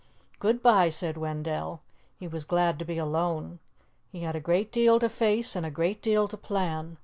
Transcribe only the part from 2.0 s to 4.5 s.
He was glad to be alone. He had a